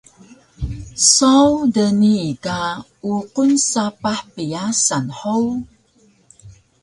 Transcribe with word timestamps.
Saw 1.13 1.49
dnii 1.73 2.27
ka 2.45 2.57
uqun 3.13 3.51
sapah 3.71 4.19
pyasan 4.33 5.05
hug? 5.19 5.49